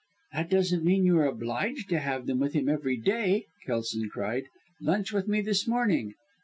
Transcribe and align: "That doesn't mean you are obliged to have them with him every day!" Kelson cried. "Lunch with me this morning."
"That 0.33 0.49
doesn't 0.49 0.83
mean 0.83 1.05
you 1.05 1.19
are 1.19 1.27
obliged 1.27 1.87
to 1.89 1.99
have 1.99 2.25
them 2.25 2.39
with 2.39 2.53
him 2.53 2.67
every 2.67 2.97
day!" 2.97 3.45
Kelson 3.67 4.09
cried. 4.11 4.45
"Lunch 4.81 5.11
with 5.13 5.27
me 5.27 5.41
this 5.41 5.67
morning." 5.67 6.15